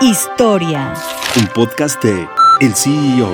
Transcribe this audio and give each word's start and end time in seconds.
Historia. 0.00 0.92
Un 1.38 1.46
podcast 1.54 2.02
de 2.04 2.28
El 2.60 2.74
CEO. 2.74 3.30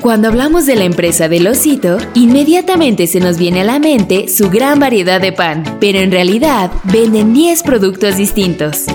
Cuando 0.00 0.28
hablamos 0.28 0.64
de 0.64 0.76
la 0.76 0.84
empresa 0.84 1.28
del 1.28 1.46
osito, 1.46 1.98
inmediatamente 2.14 3.06
se 3.06 3.20
nos 3.20 3.36
viene 3.36 3.60
a 3.60 3.64
la 3.64 3.78
mente 3.78 4.28
su 4.28 4.48
gran 4.48 4.80
variedad 4.80 5.20
de 5.20 5.32
pan, 5.32 5.76
pero 5.78 5.98
en 5.98 6.10
realidad 6.10 6.70
venden 6.84 7.34
10 7.34 7.62
productos 7.64 8.16
distintos. 8.16 8.86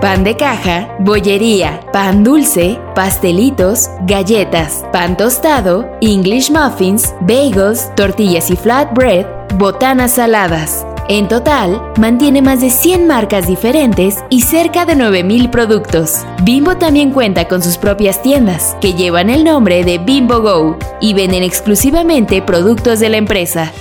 Pan 0.00 0.22
de 0.22 0.36
caja, 0.36 0.94
bollería, 1.00 1.80
pan 1.92 2.22
dulce, 2.22 2.78
pastelitos, 2.94 3.90
galletas, 4.06 4.84
pan 4.92 5.16
tostado, 5.16 5.90
English 6.00 6.52
muffins, 6.52 7.12
bagels, 7.22 7.92
tortillas 7.96 8.48
y 8.50 8.56
flatbread, 8.56 9.26
botanas 9.56 10.14
saladas. 10.14 10.86
En 11.12 11.26
total, 11.26 11.92
mantiene 11.98 12.40
más 12.40 12.60
de 12.60 12.70
100 12.70 13.08
marcas 13.08 13.48
diferentes 13.48 14.18
y 14.28 14.42
cerca 14.42 14.86
de 14.86 14.94
9.000 14.94 15.50
productos. 15.50 16.24
Bimbo 16.44 16.76
también 16.76 17.10
cuenta 17.10 17.48
con 17.48 17.64
sus 17.64 17.78
propias 17.78 18.22
tiendas, 18.22 18.76
que 18.80 18.94
llevan 18.94 19.28
el 19.28 19.42
nombre 19.42 19.82
de 19.82 19.98
Bimbo 19.98 20.40
Go 20.40 20.78
y 21.00 21.12
venden 21.14 21.42
exclusivamente 21.42 22.42
productos 22.42 23.00
de 23.00 23.08
la 23.08 23.16
empresa. 23.16 23.72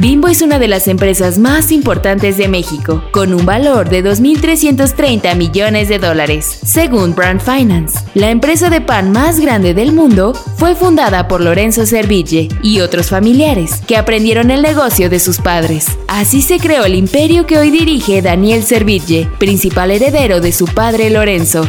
Bimbo 0.00 0.28
es 0.28 0.42
una 0.42 0.60
de 0.60 0.68
las 0.68 0.86
empresas 0.86 1.40
más 1.40 1.72
importantes 1.72 2.38
de 2.38 2.46
México, 2.46 3.02
con 3.10 3.34
un 3.34 3.44
valor 3.44 3.88
de 3.88 4.04
2.330 4.04 5.34
millones 5.34 5.88
de 5.88 5.98
dólares, 5.98 6.60
según 6.64 7.16
Brand 7.16 7.40
Finance. 7.40 7.98
La 8.14 8.30
empresa 8.30 8.70
de 8.70 8.80
pan 8.80 9.10
más 9.10 9.40
grande 9.40 9.74
del 9.74 9.90
mundo 9.90 10.34
fue 10.56 10.76
fundada 10.76 11.26
por 11.26 11.40
Lorenzo 11.40 11.84
Serville 11.84 12.48
y 12.62 12.78
otros 12.78 13.08
familiares 13.08 13.82
que 13.88 13.96
aprendieron 13.96 14.52
el 14.52 14.62
negocio 14.62 15.10
de 15.10 15.18
sus 15.18 15.38
padres. 15.38 15.86
Así 16.06 16.42
se 16.42 16.60
creó 16.60 16.84
el 16.84 16.94
imperio 16.94 17.44
que 17.44 17.58
hoy 17.58 17.72
dirige 17.72 18.22
Daniel 18.22 18.62
Serville, 18.62 19.28
principal 19.40 19.90
heredero 19.90 20.40
de 20.40 20.52
su 20.52 20.66
padre 20.66 21.10
Lorenzo. 21.10 21.68